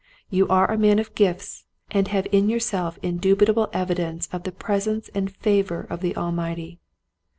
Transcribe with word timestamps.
You 0.31 0.47
are 0.47 0.71
a 0.71 0.79
man 0.79 0.97
of 0.97 1.13
gifts, 1.13 1.65
and 1.91 2.07
have 2.07 2.25
in 2.31 2.49
yourself 2.49 2.99
indubi 3.03 3.45
table 3.45 3.69
evidence 3.71 4.27
of 4.33 4.41
the 4.45 4.51
presence 4.51 5.11
and 5.13 5.29
favor 5.31 5.85
of 5.91 6.01
the 6.01 6.17
Almighty. 6.17 6.79